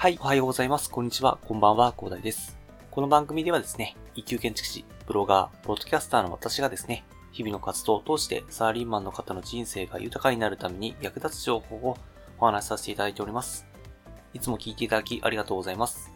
[0.00, 0.90] はい、おはようございます。
[0.90, 1.40] こんにちは。
[1.44, 1.90] こんばんは。
[1.90, 2.56] 広大です。
[2.88, 11.96] この番組ではですね、一級建築士、ブロガー、ポッドキャスターの私がですね、日々の活動を通してサラリーマンの方の人生が豊かになるために役立つ情報を
[12.38, 13.66] お話しさせていただいております。
[14.34, 16.12] いつも聞いていただきありがとうございます。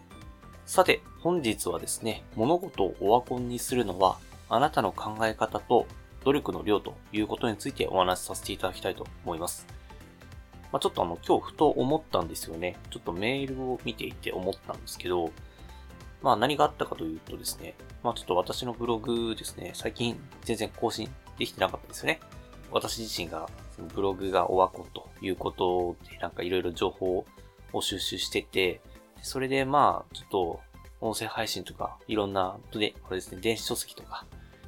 [0.64, 5.89] さて、本日はですね、物事をオワコンにするのは、あなたの考え方と
[6.25, 9.67] 努力の量ということについてお話しさせていただきたいと思います。
[10.73, 12.79] まあ、ちょっとあの、今日ふと思ったんですよね。
[12.91, 15.31] ちょっとメールを見ていて思ったんですけど、
[16.23, 22.21] まあ何があったかというとですね、まあちょっと私のブログですね、最近全然更新できてなかったですよね。
[22.71, 27.27] 私自身がそのブログがオワコンということでなんかいろいろ情報
[27.73, 28.81] を収集してて、
[29.20, 30.61] それでまあちょっと
[31.01, 34.25] 音声配信とかいろんな、で、これですね、電子書籍とか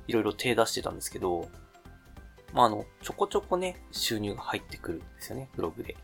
[0.09, 1.49] いろいろ手出してたんですけど、
[2.55, 5.97] まああの、ちょこちょこね、収入が入ってくるんですよね、ブログで。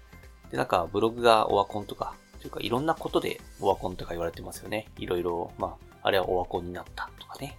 [0.51, 4.87] で、なんかブログがオワコンとか、というかいろんなことでオワコンとか言われてますよね。
[4.99, 7.57] いろいろ、まあ、あれはオワコンになったとかね。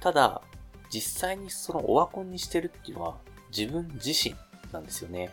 [0.00, 0.42] ただ、
[0.90, 3.16] 実際にそのオワコンにしてるっていうのは
[3.56, 4.36] 自分自身
[4.70, 5.30] なんですよね。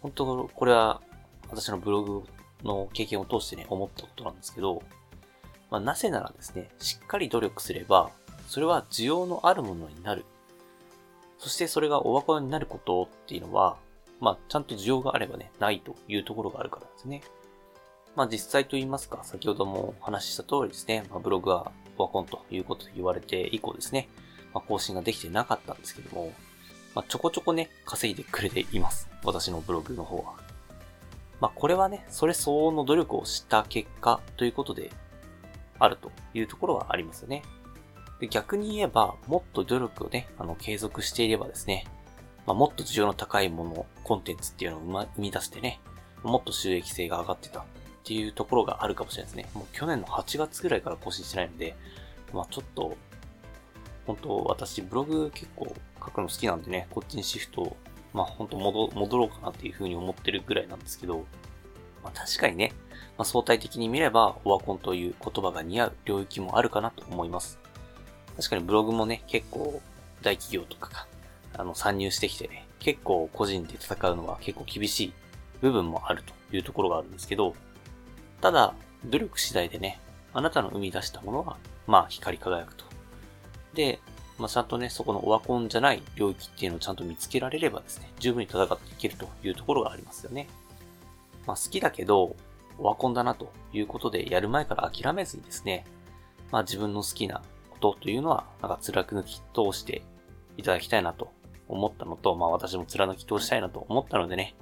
[0.00, 1.02] 本当、これは
[1.50, 2.22] 私のブログ
[2.62, 4.82] の経験を通してね、思ったことなんですけど、
[5.70, 8.10] まあ、なぜならですね、しっかり努力すれば、
[8.48, 10.24] それは需要のあるものになる。
[11.40, 13.78] そしてそれがオワコンになることっていうのは、
[14.20, 17.22] まあ、ちゃんと需要があればね、ないというところがあるからですね。
[18.14, 24.10] まあ実際と言いますか、先ほどもお話しした通りですね、まあ、ブログはオワコンということで言われて以降ですね、
[24.52, 26.30] まあ、更新ができてなかったんですけども、
[26.94, 29.08] まあ、ちょこちょこね、稼いでくれています。
[29.24, 30.34] 私のブログの方は。
[31.40, 34.90] まあこれはね、それ相応の努力をした結果ということで、
[35.78, 37.42] あるというところはありますよね。
[38.20, 41.86] で逆に言えば、もっと努力をね、あの、継続していればですね、
[42.46, 45.80] まあ、もっと需要の高いもの、コンテンツっていうのを生み出してね、
[46.22, 47.64] もっと収益性が上がってたっ
[48.04, 49.50] ていうところがあるかもしれないですね。
[49.54, 51.74] もう去年の8月ぐらいから更新してないので、
[52.32, 52.96] まあちょっと、
[54.06, 57.76] 本当私ブログ結構書くの好きなんでね、こっちにシフト、
[58.12, 61.24] まあ本当戻戻ろうかなっていうふうに思ってるぐらいなんですけど、
[62.02, 62.72] まあ確かにね、
[63.16, 67.58] まあ相対的に見ればオワコンという言葉が似合う領域もあるかなと思います。
[68.36, 69.80] 確かにブログもね、結構
[70.22, 71.06] 大企業とかが、
[71.54, 75.12] あの、参入してきてね、結構個人で戦うのは結構厳しい
[75.60, 77.54] 部分もあるというところがあるんですけど、
[78.40, 78.74] ただ、
[79.04, 80.00] 努力次第でね、
[80.32, 82.84] あなたの生み出したものは、まあ、光り輝くと。
[83.74, 84.00] で、
[84.38, 90.48] まあ、ちゃんとね、そこのオワコンじゃない領域っていうのをちゃんと見つけられればですね、十分に戦っていけるというところがありますよね。
[91.46, 92.36] まあ、好きだけど、
[92.78, 95.84] オワコンだなということで、やる前から諦めずにですね、
[96.50, 97.42] まあ、自分の好きな
[97.80, 100.02] ことというのは、なんか貫き通して
[100.58, 101.32] いただきたいなと
[101.66, 104.54] 思ったのと、まあ私も貫き通したいなと思ったのでね、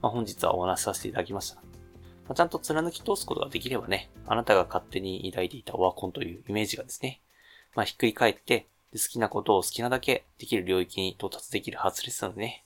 [0.00, 1.56] まあ本日はお話しさせていただきました。
[1.56, 1.62] ま
[2.30, 7.20] あ、ちゃんと貫き通すことができればね、あなたが勝手に抱いていたオワコンというイメージがですね、
[7.74, 12.64] まあひっくり返って、好きなことを好きなだけできる領域に到達できるはずですのでね、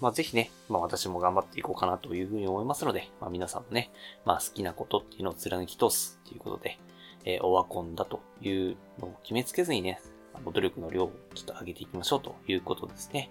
[0.00, 3.90] まあぜひね、まあ私も頑張っていこうかなというふうに思いますので、まあ皆さんもね、
[4.24, 6.78] まあ好きなことっていうのを貫き通すっていうことで、
[7.24, 10.00] えー、オワコンだというのを決めつけずにね、
[10.44, 13.30] 努力の量をちょっと上げていきましょうということですね。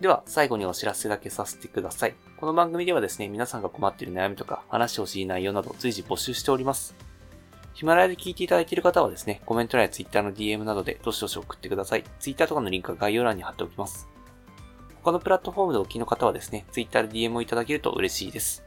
[0.00, 2.14] では、最後にお知らせだけさせてください。
[2.38, 6.96] この番組ではですね、皆さんが困っている悩みとか、話してほしい内容など随時募集しております。
[7.74, 12.04] ヒマラヤで聞いていただいている方はですね、コメント欄や Twitter の DM などでどしどし送ってください。
[12.18, 14.08] Twitter とかのリンクは概要欄に貼っておきます。
[15.02, 18.63] 他のプラットフォームでお聞きの方はですね、Twitter で DM をいただけると嬉しいです。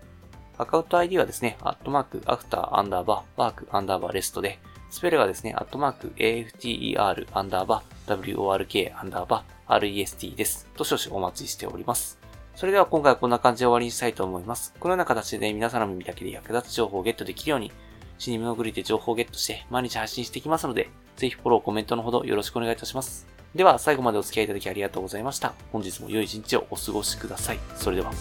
[0.59, 4.59] アカウント ID はですね、アットマーク、アフター、アンダーバー、ワーク、アンダーバー、レストで、
[4.89, 10.67] スペルはですね、アットマーク、AFTER、アンダーバー、WORK、アンダーバー、REST です。
[10.75, 12.17] どしどしお待ちしております。
[12.55, 14.73] それでは今回はこんな感じで終わりにしたいと思います。
[14.79, 17.71] このような形でね皆さんの耳だけで役立つ情報をゲットできるように、
[18.17, 23.27] 死に物狂いで情報をゲットして毎日配信していきますので、ぜひフォロー、コメントのほどよろしくお願いいたします。
[23.53, 25.53] では最後までお付き合いいただきありがとうございました。
[25.71, 27.59] 本日も良い一日をお過ごしください。
[27.75, 28.11] それでは。